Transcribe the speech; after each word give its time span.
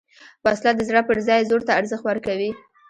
وسله 0.45 0.71
د 0.75 0.81
زړه 0.89 1.01
پر 1.09 1.17
ځای 1.27 1.41
زور 1.49 1.61
ته 1.67 1.71
ارزښت 1.79 2.03
ورکوي 2.05 2.51